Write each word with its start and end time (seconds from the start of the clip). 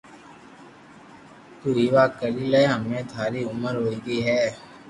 تو 1.59 1.67
ويوا 1.77 2.03
ڪري 2.19 2.45
لي 2.53 2.63
ھمي 2.73 2.99
ٿاري 3.11 3.41
عمر 3.51 3.73
ھوئئي 3.81 3.97
گئي 4.05 4.39